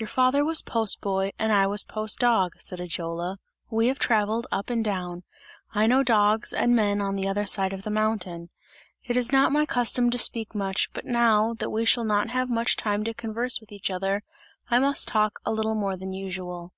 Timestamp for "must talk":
14.80-15.38